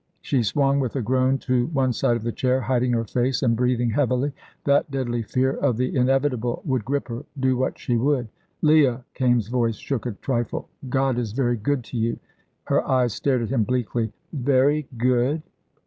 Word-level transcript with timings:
She 0.19 0.41
swung 0.41 0.79
with 0.79 0.95
a 0.95 1.01
groan 1.03 1.37
to 1.45 1.67
one 1.67 1.93
side 1.93 2.17
of 2.17 2.23
the 2.23 2.31
chair, 2.31 2.59
hiding 2.61 2.93
her 2.93 3.03
face 3.03 3.43
and 3.43 3.55
breathing 3.55 3.91
heavily. 3.91 4.33
That 4.63 4.89
deadly 4.89 5.21
fear 5.21 5.51
of 5.53 5.77
the 5.77 5.95
inevitable 5.95 6.63
would 6.65 6.83
grip 6.83 7.07
her, 7.09 7.23
do 7.39 7.55
what 7.55 7.77
she 7.77 7.97
would. 7.97 8.27
"Leah" 8.63 9.05
Kaimes' 9.13 9.49
voice 9.49 9.75
shook 9.75 10.07
a 10.07 10.13
trifle 10.13 10.67
"God 10.89 11.19
is 11.19 11.33
very 11.33 11.55
good 11.55 11.83
to 11.83 11.97
you." 11.97 12.17
Her 12.63 12.81
eyes 12.89 13.13
stared 13.13 13.43
at 13.43 13.49
him 13.51 13.63
bleakly. 13.63 14.11
"Very 14.33 14.87
good?" 14.97 15.43